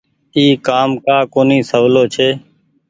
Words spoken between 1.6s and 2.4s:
سولو ڇي۔